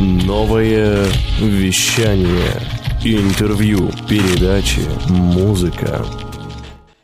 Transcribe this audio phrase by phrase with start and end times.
[0.00, 1.04] Новое
[1.42, 2.54] вещание.
[3.04, 4.80] Интервью, передачи,
[5.10, 6.02] музыка.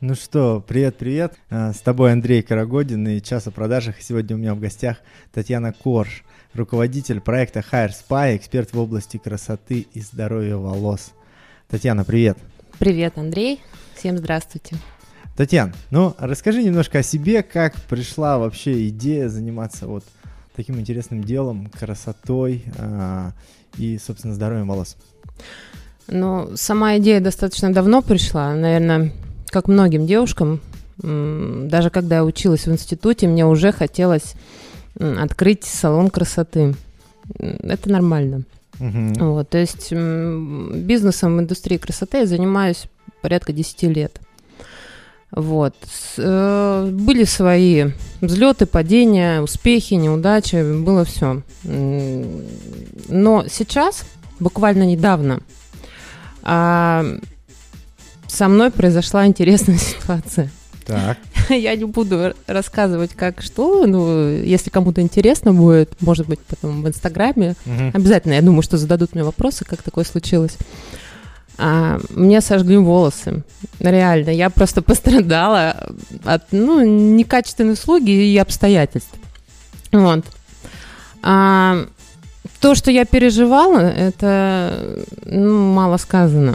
[0.01, 1.35] Ну что, привет-привет.
[1.51, 3.97] А, с тобой Андрей Карагодин и «Час о продажах».
[4.01, 4.97] Сегодня у меня в гостях
[5.31, 6.25] Татьяна Корж,
[6.55, 11.13] руководитель проекта Hire Spy, эксперт в области красоты и здоровья волос.
[11.69, 12.39] Татьяна, привет.
[12.79, 13.61] Привет, Андрей.
[13.95, 14.77] Всем здравствуйте.
[15.37, 20.03] Татьяна, ну расскажи немножко о себе, как пришла вообще идея заниматься вот
[20.57, 23.31] таким интересным делом, красотой э,
[23.79, 24.97] и, собственно, здоровьем волос.
[26.09, 29.13] Ну, сама идея достаточно давно пришла, наверное,
[29.49, 30.61] как многим девушкам.
[30.99, 34.35] Даже когда я училась в институте, мне уже хотелось
[34.99, 36.75] открыть салон красоты.
[37.39, 38.45] Это нормально.
[38.81, 39.33] Угу.
[39.33, 42.87] Вот, то есть бизнесом в индустрии красоты я занимаюсь
[43.21, 44.21] порядка 10 лет.
[45.31, 45.75] Вот.
[46.19, 47.87] Э, были свои
[48.21, 51.43] взлеты, падения, успехи, неудачи, было все.
[51.65, 54.05] Но сейчас,
[54.41, 55.41] буквально недавно,
[56.43, 57.05] а,
[58.29, 60.51] со мной произошла интересная ситуация.
[60.87, 61.19] Так.
[61.49, 63.87] Я не буду рассказывать, как что.
[63.87, 67.57] Ну, если кому-то интересно будет, может быть, потом в Инстаграме.
[67.67, 67.91] Угу.
[67.95, 70.57] Обязательно, я думаю, что зададут мне вопросы, как такое случилось.
[71.59, 73.43] А, мне сожгли волосы.
[73.81, 75.89] Реально, я просто пострадала
[76.25, 79.15] от ну, некачественной услуги и обстоятельств.
[79.93, 80.25] Вот.
[81.23, 81.87] А,
[82.61, 86.55] то, что я переживала, это ну, мало сказано.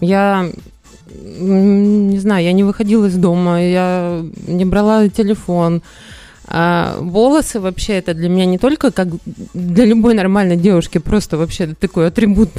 [0.00, 0.50] Я
[1.38, 5.82] не знаю, я не выходила из дома, я не брала телефон,
[6.48, 9.08] а волосы вообще это для меня не только как
[9.54, 12.50] для любой нормальной девушки, просто вообще такой атрибут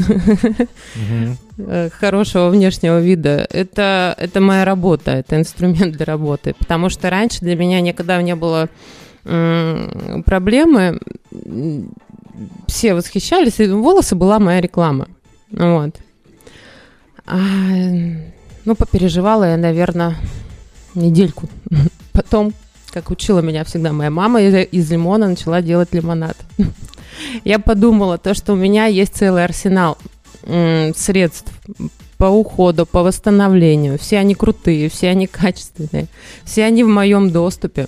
[1.99, 3.45] хорошего внешнего вида.
[3.49, 6.55] Это, это моя работа, это инструмент для работы.
[6.57, 8.69] Потому что раньше для меня никогда не было
[9.23, 10.99] проблемы.
[12.67, 15.07] Все восхищались, и волосы была моя реклама.
[15.51, 15.95] Вот.
[17.25, 17.37] А,
[18.65, 20.17] ну, попереживала я, наверное,
[20.95, 21.47] недельку.
[22.11, 22.53] Потом
[22.93, 26.37] как учила меня всегда моя мама, из, лимона начала делать лимонад.
[27.43, 29.97] Я подумала, то, что у меня есть целый арсенал
[30.95, 31.51] средств
[32.17, 33.97] по уходу, по восстановлению.
[33.97, 36.07] Все они крутые, все они качественные,
[36.43, 37.87] все они в моем доступе.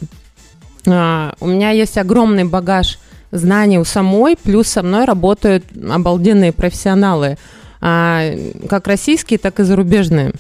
[0.88, 3.00] А, у меня есть огромный багаж
[3.32, 7.38] знаний у самой, плюс со мной работают обалденные профессионалы,
[7.82, 8.32] а,
[8.70, 10.32] как российские, так и зарубежные.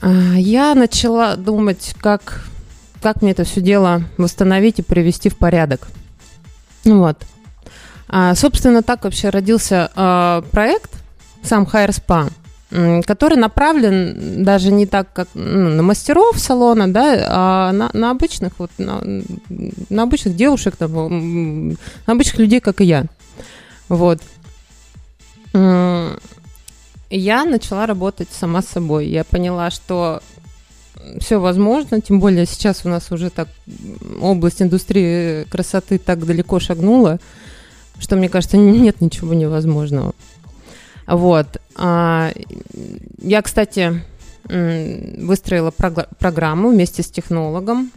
[0.00, 2.44] А, я начала думать, как
[3.00, 5.88] как мне это все дело восстановить и привести в порядок.
[6.84, 7.18] Ну вот.
[8.08, 10.90] А, собственно, так вообще родился а, проект,
[11.42, 12.30] сам Hire Spa,
[13.04, 18.58] который направлен даже не так, как ну, на мастеров салона, да, а на, на обычных
[18.58, 19.00] вот на,
[19.88, 21.76] на обычных девушек, там, на
[22.06, 23.04] обычных людей, как и я.
[23.88, 24.20] Вот.
[27.10, 29.06] Я начала работать сама с собой.
[29.06, 30.22] Я поняла, что
[31.20, 33.48] все возможно, тем более сейчас у нас уже так
[34.20, 37.18] область индустрии красоты так далеко шагнула,
[37.98, 40.14] что, мне кажется, нет ничего невозможного.
[41.06, 41.60] Вот.
[41.76, 42.32] А,
[43.22, 44.02] я, кстати,
[44.44, 47.90] выстроила программу вместе с технологом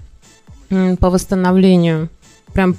[1.00, 2.09] по восстановлению,
[2.53, 2.75] прям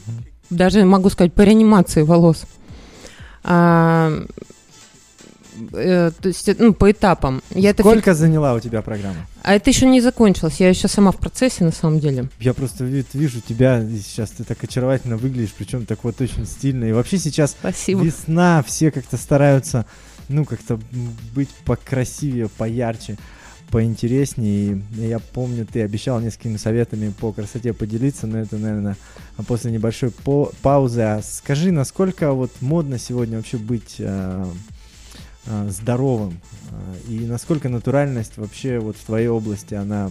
[0.50, 2.44] даже могу сказать, по реанимации волос.
[5.72, 7.42] Э, то есть, ну, по этапам.
[7.50, 8.14] Я Сколько это...
[8.14, 9.26] заняла у тебя программа?
[9.42, 12.28] А это еще не закончилось, я еще сама в процессе, на самом деле.
[12.40, 16.84] Я просто вижу тебя сейчас, ты так очаровательно выглядишь, причем так вот очень стильно.
[16.84, 18.02] И вообще сейчас Спасибо.
[18.02, 19.86] весна, все как-то стараются,
[20.28, 20.78] ну, как-то
[21.34, 23.16] быть покрасивее, поярче
[23.72, 24.82] поинтереснее.
[24.96, 28.96] И я помню, ты обещал несколькими советами по красоте поделиться, но это, наверное,
[29.48, 31.00] после небольшой по паузы.
[31.00, 34.44] А скажи, насколько вот модно сегодня вообще быть э, э,
[35.68, 36.40] здоровым?
[36.70, 40.10] Э, и насколько натуральность вообще вот в твоей области, она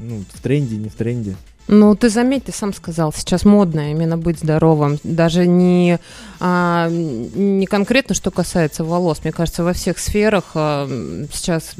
[0.00, 1.36] ну, в тренде, не в тренде?
[1.70, 4.98] Ну, ты заметь, ты сам сказал, сейчас модно именно быть здоровым.
[5.04, 5.98] Даже не,
[6.40, 9.20] а, не конкретно, что касается волос.
[9.22, 10.88] Мне кажется, во всех сферах а,
[11.30, 11.74] сейчас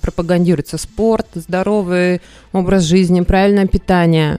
[0.00, 2.20] пропагандируется спорт, здоровый
[2.52, 4.38] образ жизни, правильное питание.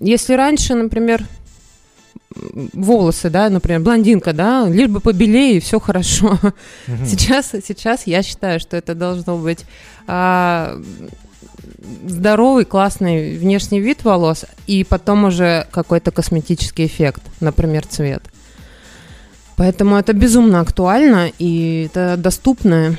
[0.00, 1.24] Если раньше, например,
[2.72, 6.38] волосы, да, например, блондинка, да, лишь бы побелее, и все хорошо.
[6.88, 7.06] Угу.
[7.06, 9.64] Сейчас, сейчас я считаю, что это должно быть
[10.06, 10.80] а,
[12.06, 18.22] здоровый, классный внешний вид волос, и потом уже какой-то косметический эффект, например, цвет.
[19.56, 22.96] Поэтому это безумно актуально, и это доступно.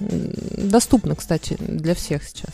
[0.00, 2.50] Доступно, кстати, для всех сейчас.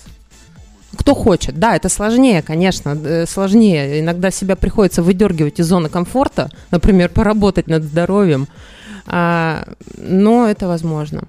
[1.14, 1.58] Кто хочет.
[1.58, 4.00] Да, это сложнее, конечно, э, сложнее.
[4.00, 8.46] Иногда себя приходится выдергивать из зоны комфорта, например, поработать над здоровьем,
[9.06, 9.66] а,
[9.96, 11.24] но это возможно.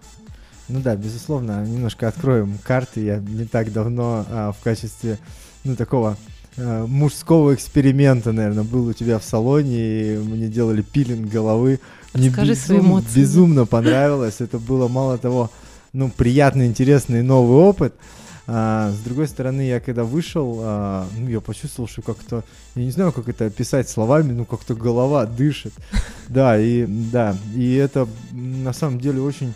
[0.67, 3.03] Ну да, безусловно, немножко откроем карты.
[3.03, 5.17] Я не так давно а, в качестве,
[5.63, 6.15] ну, такого
[6.57, 11.79] а, мужского эксперимента, наверное, был у тебя в салоне, и мне делали пилинг головы.
[12.13, 13.19] Мне Скажи свои безум- эмоции.
[13.19, 14.35] безумно понравилось.
[14.39, 15.49] Это было мало того,
[15.93, 17.93] ну, приятный, интересный новый опыт.
[18.53, 22.44] А, с другой стороны, я когда вышел, а, ну, я почувствовал, что как-то,
[22.75, 25.74] я не знаю, как это описать словами, ну, как-то голова дышит.
[26.27, 29.53] Да, и да, и это на самом деле очень,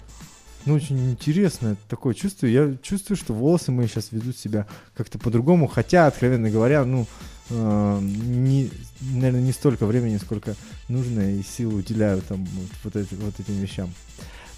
[0.66, 2.48] ну, очень интересное такое чувство.
[2.48, 4.66] Я чувствую, что волосы мои сейчас ведут себя
[4.96, 7.06] как-то по-другому, хотя, откровенно говоря, ну,
[7.50, 8.70] э, не,
[9.02, 10.56] наверное, не столько времени, сколько
[10.90, 13.90] нужно и силы уделяю там вот, вот эти- вот этим вещам.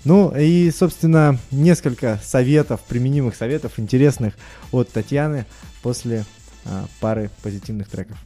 [0.07, 4.36] Ну и, собственно, несколько советов, применимых советов, интересных
[4.71, 5.45] от Татьяны
[5.83, 6.24] после
[6.63, 8.18] а, пары позитивных треков.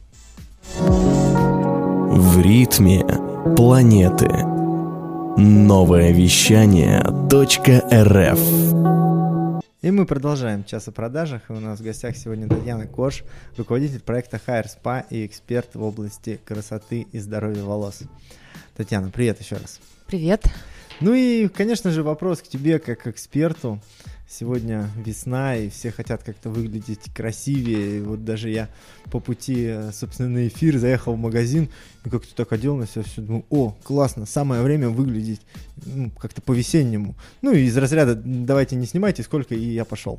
[0.78, 3.04] В ритме
[3.56, 4.28] планеты.
[5.36, 8.38] Новое вещание .рф
[9.82, 11.50] И мы продолжаем час о продажах.
[11.50, 13.24] И у нас в гостях сегодня Татьяна Кош,
[13.56, 18.02] руководитель проекта Hair Spa и эксперт в области красоты и здоровья волос.
[18.76, 19.80] Татьяна, привет еще раз.
[20.06, 20.44] Привет.
[21.00, 23.80] Ну и, конечно же, вопрос к тебе как к эксперту.
[24.28, 27.98] Сегодня весна, и все хотят как-то выглядеть красивее.
[27.98, 28.70] И вот даже я
[29.10, 31.68] по пути, э, собственно, на эфир заехал в магазин
[32.06, 35.42] и как-то так одел на себя все, думаю, о, классно, самое время выглядеть
[35.84, 37.14] ну, как-то по-весеннему.
[37.42, 40.18] Ну из разряда давайте не снимайте, сколько, и я пошел.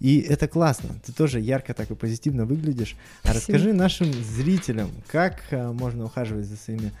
[0.00, 2.94] И это классно, ты тоже ярко так и позитивно выглядишь.
[3.22, 3.38] А Спасибо.
[3.38, 6.92] расскажи нашим зрителям, как э, можно ухаживать за своими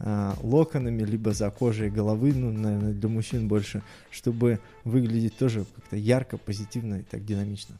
[0.00, 5.96] а, локонами, либо за кожей головы, ну, наверное, для мужчин больше, чтобы выглядеть тоже как-то
[5.96, 7.76] ярко, позитивно и так динамично.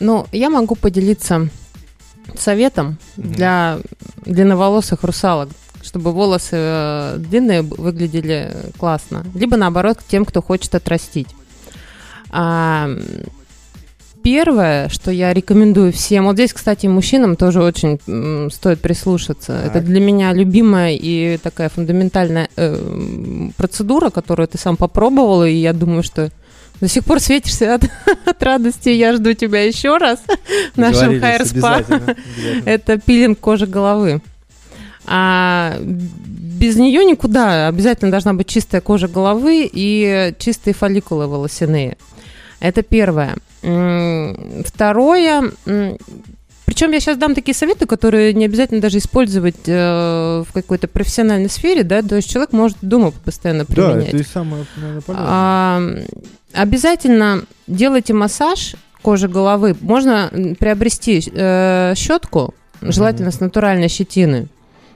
[0.00, 1.48] Ну, я могу поделиться
[2.36, 3.32] советом Мгм.
[3.32, 3.78] для
[4.24, 5.48] длинноволосых русалок,
[5.82, 9.24] чтобы волосы э, длинные выглядели классно.
[9.34, 11.28] Либо наоборот, тем, кто хочет отрастить.
[12.30, 12.88] А,
[14.22, 19.60] первое, что я рекомендую всем, вот здесь, кстати, мужчинам тоже очень м, стоит прислушаться.
[19.64, 19.76] Так.
[19.76, 25.72] Это для меня любимая и такая фундаментальная э, процедура, которую ты сам попробовал, и я
[25.72, 26.30] думаю, что
[26.80, 27.84] до сих пор светишься от,
[28.26, 28.88] от радости.
[28.88, 30.20] Я жду тебя еще раз
[30.74, 32.16] в нашем Hair Spa.
[32.64, 34.20] Это пилинг кожи головы.
[35.06, 37.68] А без нее никуда.
[37.68, 41.96] Обязательно должна быть чистая кожа головы и чистые фолликулы волосяные.
[42.62, 43.36] Это первое.
[44.64, 45.50] Второе.
[46.64, 51.50] Причем я сейчас дам такие советы, которые не обязательно даже использовать э, в какой-то профессиональной
[51.50, 54.08] сфере, да, то есть человек может дома постоянно Да, применять.
[54.08, 55.26] это и самое, наверное, полезное.
[55.28, 55.82] А,
[56.54, 59.76] обязательно делайте массаж кожи головы.
[59.82, 63.36] Можно приобрести э, щетку, желательно Мгм.
[63.36, 64.46] с натуральной щетины.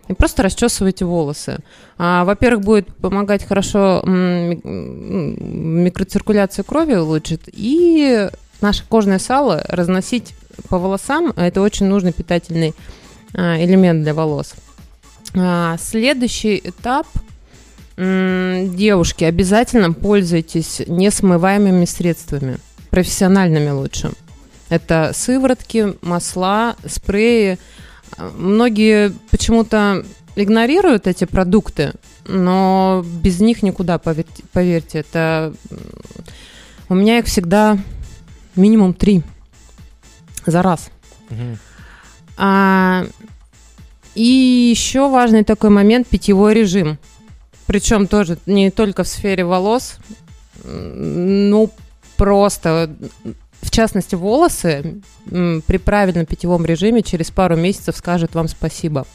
[0.09, 1.59] И просто расчесывайте волосы.
[1.99, 7.43] А, во-первых, будет помогать хорошо микроциркуляцию крови улучшит.
[7.47, 8.29] И
[8.61, 10.35] наше кожное сало разносить
[10.69, 11.33] по волосам.
[11.37, 12.75] Это очень нужный питательный
[13.35, 14.55] а, элемент для волос.
[15.35, 17.07] А, следующий этап
[17.97, 22.59] Девушки, обязательно пользуйтесь несмываемыми средствами,
[22.91, 24.11] профессиональными лучше.
[24.69, 27.59] Это сыворотки, масла, спреи.
[28.19, 30.05] Многие почему-то
[30.37, 31.93] игнорируют эти продукты,
[32.27, 34.45] но без них никуда, поверьте.
[34.53, 34.99] поверьте.
[35.01, 35.55] Это
[36.89, 37.79] у меня их всегда
[38.55, 39.23] минимум три
[40.45, 40.91] за раз.
[41.31, 41.59] Мгм.
[42.37, 43.07] А,
[44.15, 44.23] и
[44.71, 46.99] еще важный такой момент питьевой режим.
[47.67, 49.97] Причем тоже не только в сфере волос,
[50.65, 51.71] ну
[52.17, 52.95] просто,
[53.67, 59.07] в частности, волосы при правильном питьевом режиме через пару месяцев скажут вам спасибо.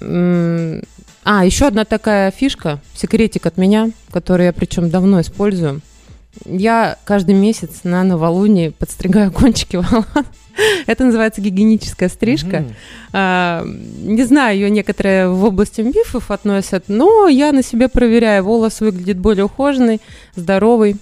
[0.00, 5.82] А, еще одна такая фишка, секретик от меня, который я причем давно использую.
[6.44, 10.06] Я каждый месяц на новолуние подстригаю кончики волос.
[10.86, 12.64] Это называется гигиеническая стрижка.
[13.12, 18.44] А, не знаю, ее некоторые в области мифов относят, но я на себе проверяю.
[18.44, 20.00] Волос выглядит более ухоженный,
[20.34, 20.96] здоровый.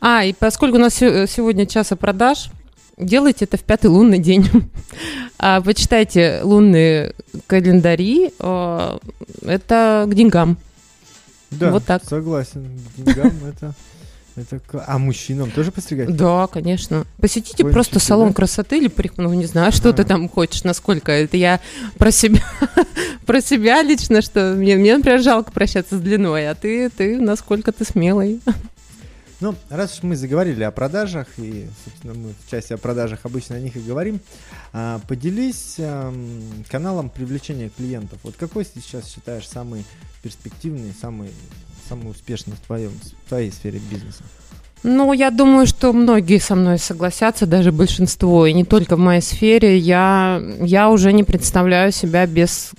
[0.00, 2.50] А, и поскольку у нас се- сегодня часа продаж,
[2.98, 4.46] делайте это в пятый лунный день.
[5.42, 7.14] А, Почитайте лунные
[7.46, 8.32] календари.
[8.40, 8.98] а,
[9.42, 10.58] Это к деньгам.
[11.50, 12.04] Да, Вот так.
[12.04, 12.68] согласен.
[12.96, 13.74] К деньгам это...
[14.36, 16.14] это А мужчинам тоже постригать?
[16.14, 17.06] Да, конечно.
[17.18, 18.34] Посетите Кончики, просто салон да?
[18.34, 20.04] красоты или парик- ну не знаю, что ты А.
[20.04, 21.10] там хочешь, насколько.
[21.10, 21.60] Это я
[21.96, 22.42] про себя,
[23.26, 27.72] про себя лично, что мне, мне, например, жалко прощаться с длиной, а ты, ты насколько
[27.72, 28.40] ты смелый.
[29.40, 33.56] Ну, раз уж мы заговорили о продажах, и, собственно, мы в части о продажах обычно
[33.56, 34.20] о них и говорим,
[34.74, 38.18] а, поделись эм, каналом привлечения клиентов.
[38.22, 39.86] Вот какой сейчас считаешь самый
[40.22, 41.30] перспективный, самый,
[41.88, 44.22] самый успешный в, твоем, в твоей сфере бизнеса?
[44.82, 49.22] Ну, я думаю, что многие со мной согласятся, даже большинство, и не только в моей
[49.22, 49.78] сфере.
[49.78, 52.72] Я, я уже не представляю себя без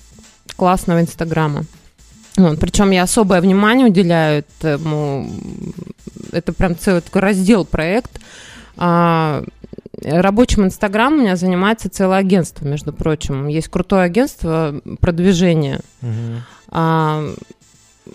[0.56, 1.64] классного Инстаграма.
[2.36, 5.30] Вот, причем я особое внимание уделяю этому.
[6.32, 8.20] Это прям целый такой раздел проект.
[8.76, 9.44] А,
[10.02, 13.48] рабочим Инстаграм у меня занимается целое агентство, между прочим.
[13.48, 15.80] Есть крутое агентство продвижения.
[16.00, 16.10] Угу.
[16.70, 17.24] А,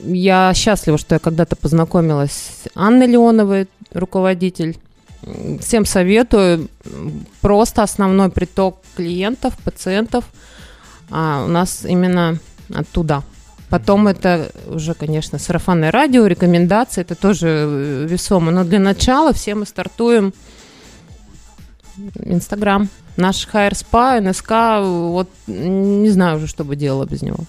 [0.02, 4.78] я счастлива, что я когда-то познакомилась с Анной Леоновой, руководитель.
[5.62, 6.70] Всем советую.
[7.42, 10.26] Просто основной приток клиентов, пациентов
[11.10, 12.40] а, у нас именно
[12.74, 13.24] оттуда.
[13.70, 18.52] Потом это уже, конечно, сарафанное радио, рекомендации, это тоже э, весомо.
[18.52, 20.34] Но для начала все мы стартуем
[22.16, 22.88] Инстаграм.
[23.18, 27.40] Наш HR Spa, НСК, вот не знаю уже, что бы делала без него.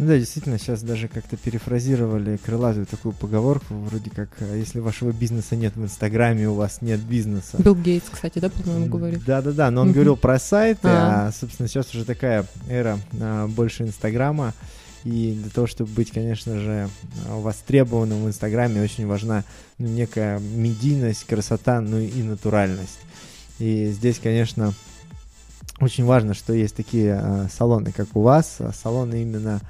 [0.00, 5.12] Ну да, действительно, сейчас даже как-то перефразировали крылатую такую поговорку, вроде как, а если вашего
[5.12, 7.58] бизнеса нет в Инстаграме, у вас нет бизнеса.
[7.58, 9.20] Билл Гейтс, кстати, да, по-моему, говорил?
[9.26, 11.28] Да-да-да, но он говорил про сайты, А.
[11.28, 14.54] а, собственно, сейчас уже такая эра а, больше Инстаграма,
[15.04, 16.88] и для того, чтобы быть, конечно же,
[17.26, 19.44] а, востребованным в Инстаграме, очень важна
[19.78, 22.98] ну, некая медийность, красота, ну и натуральность.
[23.58, 24.74] И здесь, конечно,
[25.80, 29.60] очень важно, что есть такие а, салоны, как у вас, а, салоны именно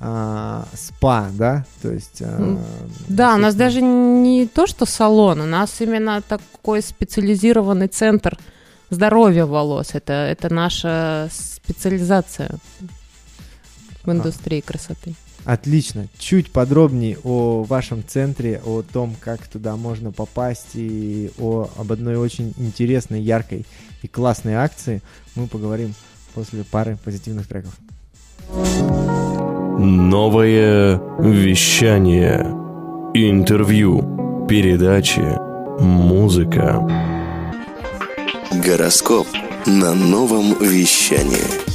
[0.00, 2.20] а, спа, да, то есть...
[2.22, 2.60] М,
[3.08, 8.38] Да, у нас даже не то, что салон, у нас именно такой специализированный центр
[8.90, 9.90] здоровья волос.
[9.94, 12.50] Это, это наша специализация
[14.04, 15.14] в индустрии красоты.
[15.44, 16.08] Отлично.
[16.18, 22.16] Чуть подробнее о вашем центре, о том, как туда можно попасть и о, об одной
[22.16, 23.64] очень интересной, яркой
[24.02, 25.00] и классной акции
[25.34, 25.94] мы поговорим
[26.34, 27.72] после пары позитивных треков.
[29.78, 32.40] Новое вещание.
[33.14, 34.46] Интервью.
[34.48, 35.24] Передачи.
[35.80, 36.80] Музыка.
[38.64, 39.26] Гороскоп
[39.66, 41.67] на новом вещании.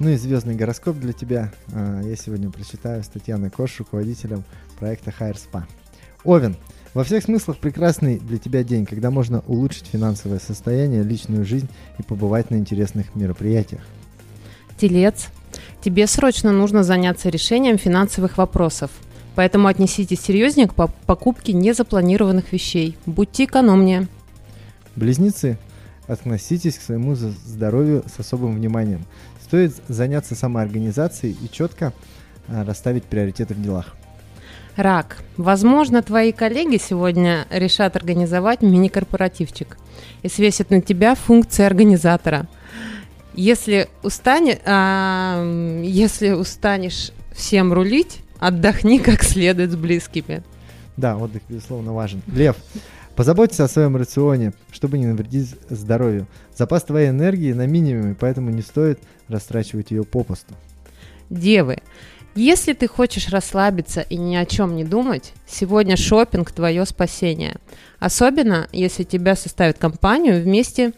[0.00, 4.44] Ну и звездный гороскоп для тебя а, я сегодня прочитаю с Татьяной Кош, руководителем
[4.78, 5.64] проекта Hire Spa.
[6.24, 6.56] Овен.
[6.94, 12.02] Во всех смыслах прекрасный для тебя день, когда можно улучшить финансовое состояние, личную жизнь и
[12.02, 13.82] побывать на интересных мероприятиях.
[14.78, 15.28] Телец,
[15.82, 18.90] тебе срочно нужно заняться решением финансовых вопросов.
[19.34, 22.96] Поэтому отнеситесь серьезнее к по- покупке незапланированных вещей.
[23.04, 24.08] Будьте экономнее.
[24.96, 25.58] Близнецы,
[26.06, 29.04] относитесь к своему здоровью с особым вниманием.
[29.50, 31.92] Стоит заняться самоорганизацией и четко
[32.46, 33.96] а, расставить приоритеты в делах.
[34.76, 35.24] Рак.
[35.36, 39.76] Возможно, твои коллеги сегодня решат организовать мини-корпоративчик
[40.22, 42.46] и свесят на тебя функции организатора.
[43.34, 45.42] Если, устане, а,
[45.82, 50.44] если устанешь всем рулить, отдохни как следует с близкими.
[50.96, 52.22] Да, отдых, безусловно, важен.
[52.28, 52.54] Лев,
[53.16, 56.26] позаботься о своем рационе, чтобы не навредить здоровью.
[56.56, 60.54] Запас твоей энергии на минимуме, поэтому не стоит растрачивать ее попусту.
[61.28, 61.78] Девы,
[62.34, 67.56] если ты хочешь расслабиться и ни о чем не думать, сегодня шопинг твое спасение.
[67.98, 70.92] Особенно, если тебя составят компанию вместе,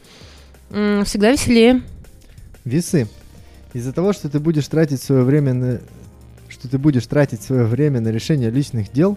[0.70, 1.82] всегда веселее.
[2.64, 3.08] Весы.
[3.72, 5.80] Из-за того, что ты будешь тратить свое время на
[6.48, 9.16] что ты будешь тратить свое время на решение личных дел,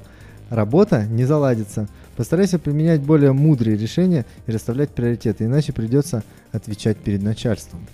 [0.50, 1.90] работа не заладится.
[2.16, 7.86] Постарайся применять более мудрые решения и расставлять приоритеты, иначе придется отвечать перед начальством.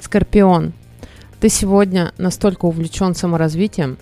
[0.00, 0.72] Скорпион,
[1.40, 3.98] ты сегодня настолько увлечен саморазвитием,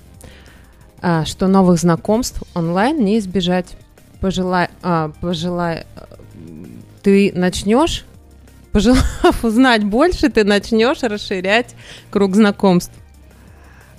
[1.01, 3.77] а, что новых знакомств онлайн не избежать.
[4.21, 6.07] Пожелай, а, пожелай, а,
[7.03, 8.05] ты начнешь,
[8.71, 9.05] пожелав
[9.45, 11.75] узнать больше, ты начнешь расширять
[12.11, 12.95] круг знакомств.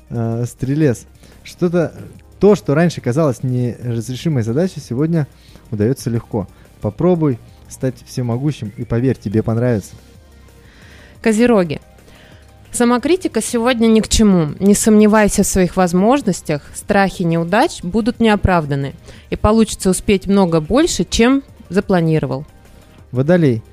[0.10, 1.06] А, Стрелец.
[1.44, 1.94] Что-то
[2.44, 5.28] то, что раньше казалось неразрешимой задачей, сегодня
[5.72, 6.46] удается легко.
[6.82, 9.94] Попробуй стать всемогущим и поверь, тебе понравится.
[11.22, 11.80] Козероги.
[12.70, 14.56] Самокритика сегодня ни к чему.
[14.60, 18.94] Не сомневайся в своих возможностях, страхи неудач будут неоправданы,
[19.30, 22.46] и получится успеть много больше, чем запланировал.
[23.14, 23.64] Водолей.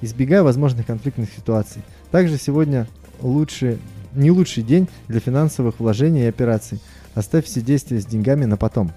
[0.00, 1.82] Избегай возможных конфликтных ситуаций.
[2.10, 2.88] Также сегодня
[3.20, 3.78] лучше,
[4.14, 6.80] не лучший день для финансовых вложений и операций.
[7.16, 8.92] Оставь все действия с деньгами на потом.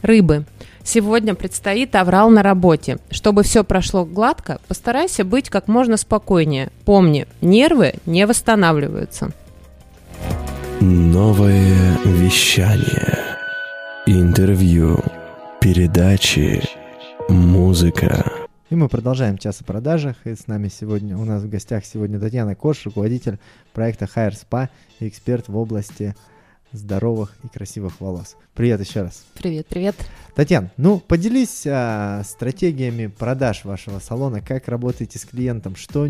[0.00, 0.44] Рыбы.
[0.84, 2.98] Сегодня предстоит аврал на работе.
[3.10, 6.70] Чтобы все прошло гладко, постарайся быть как можно спокойнее.
[6.84, 9.32] Помни, нервы не восстанавливаются.
[10.80, 13.18] Новое вещание.
[14.06, 14.98] Интервью.
[15.60, 16.62] Передачи.
[17.28, 18.24] музыка.
[18.70, 20.16] И мы продолжаем час о продажах.
[20.24, 23.38] И с нами сегодня, у нас в гостях сегодня Татьяна Кош, руководитель
[23.72, 24.68] проекта Hire Spa
[24.98, 26.14] и эксперт в области
[26.72, 28.36] здоровых и красивых волос.
[28.54, 29.24] Привет еще раз.
[29.34, 29.94] Привет, привет.
[30.34, 36.08] Татьяна, ну поделись а, стратегиями продаж вашего салона, как работаете с клиентом, что,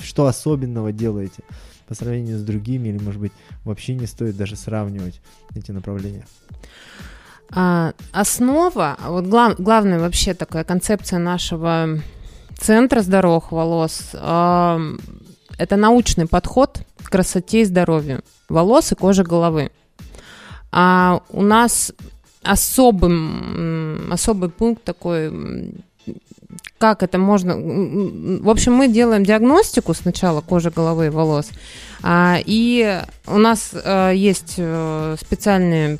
[0.00, 1.42] что особенного делаете
[1.88, 3.32] по сравнению с другими, или, может быть,
[3.64, 5.20] вообще не стоит даже сравнивать
[5.54, 6.26] эти направления.
[7.50, 12.00] А, основа, а вот глав- главная вообще такая концепция нашего
[12.58, 14.98] центра здоровых волос, ам,
[15.58, 16.80] это научный подход
[17.12, 19.70] красоте и здоровью волос и кожи головы.
[20.70, 21.92] А у нас
[22.42, 25.30] особым, особый пункт такой,
[26.78, 27.54] как это можно...
[27.56, 31.50] В общем, мы делаем диагностику сначала кожи головы и волос,
[32.02, 35.98] а, и у нас э, есть э, специальные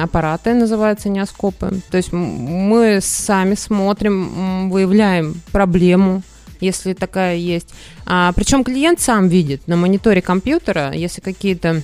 [0.00, 1.80] аппараты, называются неоскопы.
[1.90, 6.22] То есть мы сами смотрим, выявляем проблему,
[6.60, 7.68] если такая есть.
[8.06, 11.82] А, причем клиент сам видит на мониторе компьютера, если какие-то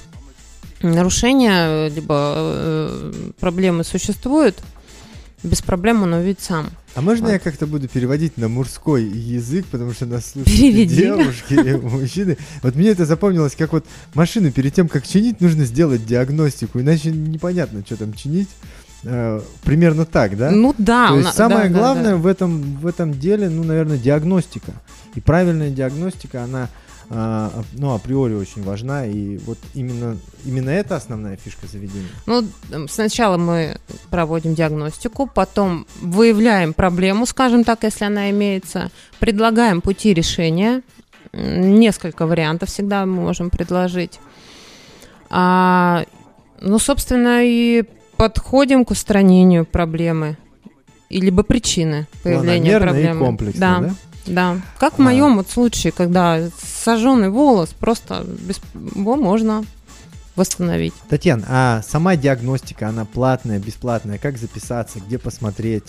[0.82, 4.56] нарушения, либо э, проблемы существуют,
[5.42, 6.70] без проблем он увидит сам.
[6.94, 7.32] А можно Вот.
[7.32, 10.96] я как-то буду переводить на мужской язык, потому что нас слушают Переведи.
[10.96, 12.38] девушки, и мужчины.
[12.62, 17.10] Вот мне это запомнилось, как вот машину перед тем, как чинить, нужно сделать диагностику, иначе
[17.10, 18.48] непонятно, что там чинить.
[19.04, 20.50] Э, примерно так, да?
[20.50, 21.08] Ну да.
[21.08, 22.16] То есть самое да, да, главное да.
[22.16, 24.72] в этом в этом деле, ну, наверное, диагностика.
[25.14, 26.68] И правильная диагностика, она
[27.08, 32.08] а, ну, априори очень важна, и вот именно, именно это основная фишка заведения.
[32.26, 32.44] Ну,
[32.88, 33.78] сначала мы
[34.10, 40.82] проводим диагностику, потом выявляем проблему, скажем так, если она имеется, предлагаем пути решения,
[41.32, 44.18] несколько вариантов всегда мы можем предложить.
[45.30, 46.04] А,
[46.60, 47.84] ну, собственно, и
[48.16, 50.36] подходим к устранению проблемы
[51.08, 53.16] и либо причины появления проблемы.
[53.20, 53.94] и комплексно, да, да?
[54.54, 54.60] да.
[54.78, 55.04] Как в А.
[55.04, 56.48] моем вот случае, когда
[56.84, 58.60] сожженный волос, просто без...
[58.74, 59.64] его можно
[60.34, 60.92] восстановить.
[61.08, 64.18] Татьяна, а сама диагностика, она платная, бесплатная?
[64.18, 65.84] Как записаться, где посмотреть?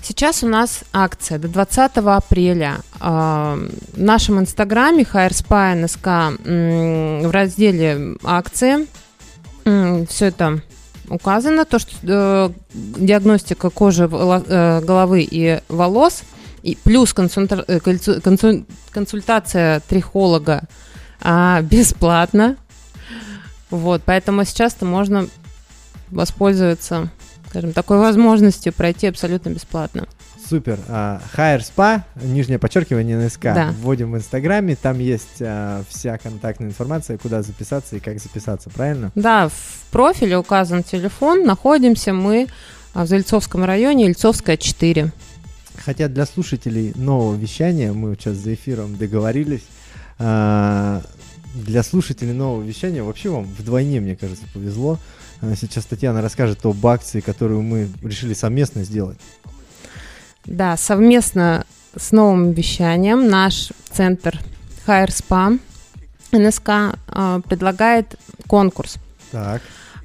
[0.00, 2.76] Сейчас у нас акция до 20 апреля.
[3.00, 3.58] А,
[3.94, 8.86] В нашем инстаграме Hair Spa NSK м, в разделе акции
[10.08, 10.62] все это
[11.10, 16.22] указано, то, что э, диагностика кожи, э, головы и волос,
[16.62, 17.80] и плюс э,
[18.90, 20.62] консультация трихолога
[21.20, 22.56] а, бесплатно.
[23.70, 25.28] Вот, поэтому сейчас-то можно
[26.10, 27.10] воспользоваться
[27.48, 30.06] скажем, такой возможностью пройти абсолютно бесплатно.
[30.48, 30.78] Супер.
[30.88, 33.42] А, Hire Spa, нижнее подчеркивание НСК.
[33.42, 33.74] Да.
[33.80, 39.12] Вводим в Инстаграме, там есть а, вся контактная информация, куда записаться и как записаться, правильно?
[39.14, 41.44] Да, в профиле указан телефон.
[41.44, 42.46] Находимся мы
[42.94, 45.12] а, в Зальцовском районе, Ильцовская 4.
[45.84, 49.62] Хотя для слушателей нового вещания, мы сейчас за эфиром договорились,
[50.18, 54.98] для слушателей нового вещания вообще вам вдвойне, мне кажется, повезло.
[55.40, 59.18] Сейчас Татьяна расскажет об акции, которую мы решили совместно сделать.
[60.48, 64.40] Да, совместно с новым вещанием наш центр
[64.86, 65.60] Hair Spa
[66.32, 68.96] НСК а, предлагает конкурс.
[69.30, 69.60] Так,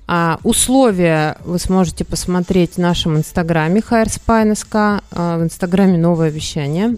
[0.06, 6.30] А, условия вы сможете посмотреть в нашем инстаграме Hair Spa НСК, а, в инстаграме новое
[6.30, 6.98] вещание.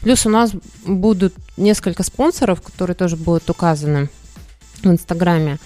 [0.00, 0.50] Плюс у нас
[0.84, 4.08] будут несколько спонсоров, которые тоже будут указаны
[4.82, 5.58] в инстаграме.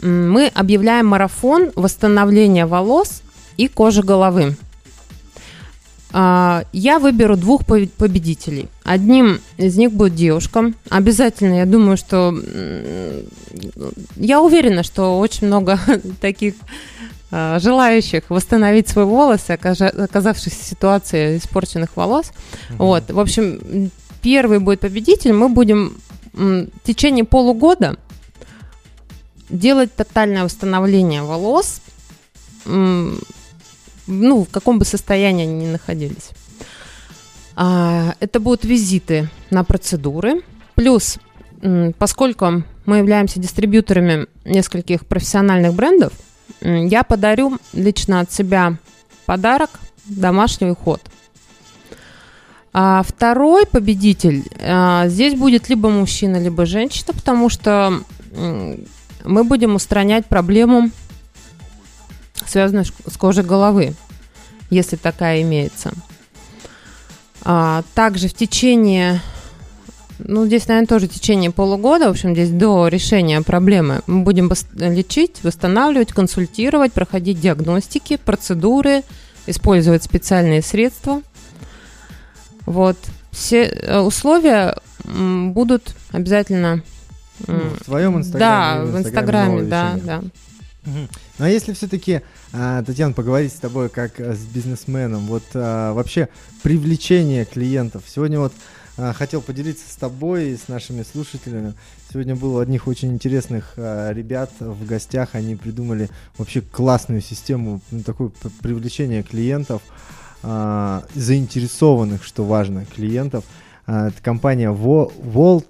[0.00, 3.20] Мы объявляем марафон восстановления волос
[3.58, 4.56] и кожи головы.
[6.16, 8.68] А, Я выберу двух победителей.
[8.84, 10.72] Одним из них будет девушка.
[10.88, 12.32] Обязательно, я думаю, что...
[14.14, 15.76] Я уверена, что очень много
[16.20, 16.54] таких
[17.32, 22.30] а, желающих восстановить свой волос, оказавшись в ситуации испорченных волос.
[22.78, 23.90] Вот, в общем,
[24.22, 25.32] первый будет победитель.
[25.32, 25.96] Мы будем
[26.32, 27.96] в течение полугода
[29.48, 31.80] делать тотальное восстановление волос,
[34.06, 36.30] ну, в каком бы состоянии они ни находились.
[37.56, 40.42] А, это будут визиты на процедуры.
[40.74, 41.18] Плюс,
[41.98, 46.12] поскольку мы являемся дистрибьюторами нескольких профессиональных брендов,
[46.60, 48.76] я подарю лично от себя
[49.26, 49.70] подарок
[50.04, 51.00] домашний уход.
[52.72, 58.00] А второй победитель а, здесь будет либо мужчина, либо женщина, потому что
[59.24, 60.90] мы будем устранять проблему,
[62.46, 63.94] связанную ш- с кожей головы,
[64.70, 65.92] если такая имеется.
[67.42, 69.20] А, также в течение,
[70.18, 74.50] ну здесь, наверное, тоже в течение полугода, в общем, здесь до решения проблемы, мы будем
[74.74, 79.02] лечить, восстанавливать, консультировать, проходить диагностики, процедуры,
[79.46, 81.22] использовать специальные средства–
[82.66, 82.96] Вот.
[83.30, 86.82] Все э, условия будут обязательно...
[87.46, 88.86] Ну, в твоем инстаграме.
[88.86, 90.22] Да, в инстаграме Инстаграме, да, да.
[90.84, 91.08] Ну
[91.44, 92.20] а если все-таки,
[92.52, 96.28] Татьяна, поговорить с тобой как э, с бизнесменом, вот а, вообще
[96.62, 98.04] привлечение клиентов.
[98.06, 98.52] Сегодня вот
[98.96, 101.74] а, хотел поделиться с тобой и с нашими слушателями.
[102.12, 105.30] Сегодня был у одних очень интересных а, ребят в гостях.
[105.32, 108.30] Они придумали вообще классную систему, ну, такое
[108.62, 109.82] привлечение клиентов,
[110.42, 113.44] а, заинтересованных, что важно, клиентов.
[113.86, 115.64] А, это компания Volt,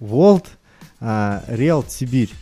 [0.00, 0.46] Volt
[1.00, 2.32] а, Real Сибирь.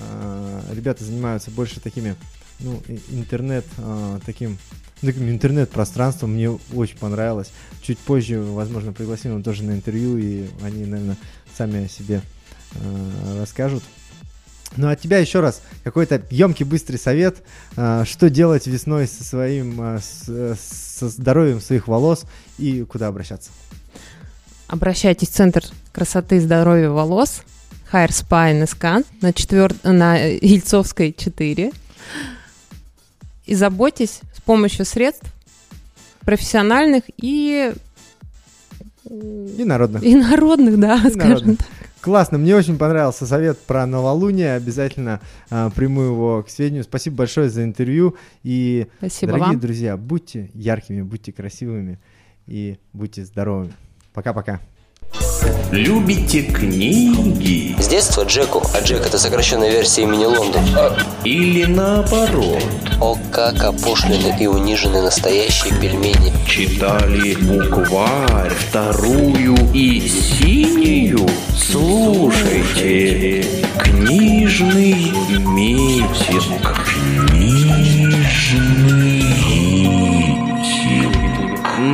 [0.00, 2.16] А, Ребята занимаются больше такими,
[2.60, 4.58] ну, интернет, а, таким,
[5.00, 6.32] таким интернет-пространством.
[6.34, 7.50] Мне очень понравилось.
[7.82, 11.16] Чуть позже, возможно, пригласим их тоже на интервью, и они, наверное,
[11.56, 12.22] сами о себе
[12.74, 13.82] а, расскажут.
[14.76, 17.38] Ну, от тебя еще раз какой-то емкий, быстрый совет,
[17.76, 22.24] а, что делать весной со своим, а, э, со здоровьем своих волос
[22.58, 23.50] и куда обращаться.
[24.66, 27.42] Обращайтесь в Центр красоты и здоровья волос
[27.92, 29.74] Hair Spa NSK на, четвер...
[29.84, 31.72] на э, Ельцовской 4.
[33.46, 35.32] И заботьтесь с помощью средств
[36.20, 37.72] профессиональных и,
[39.04, 40.02] И народных.
[40.02, 41.58] и народных, да, И скажем народных.
[41.58, 41.68] так.
[42.00, 44.54] Классно, мне очень понравился совет про новолуние.
[44.54, 45.20] Обязательно
[45.50, 46.84] а, приму его к сведению.
[46.84, 48.16] Спасибо большое за интервью.
[48.44, 49.60] И, Спасибо дорогие вам.
[49.60, 51.98] друзья, будьте яркими, будьте красивыми
[52.46, 53.72] и будьте здоровыми.
[54.12, 54.60] Пока-пока.
[55.70, 60.62] Любите книги С детства Джеку, а Джек это сокращенная версия имени Лондон.
[61.24, 62.62] или наоборот?
[63.00, 66.32] О, как опошлены и унижены настоящие пельмени.
[66.48, 71.28] Читали букварь вторую и синюю?
[71.58, 73.44] Слушайте,
[73.78, 76.86] книжный митинг.
[77.28, 79.05] Книжный.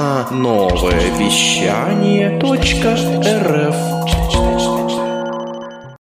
[0.03, 4.02] На новое вещание .рф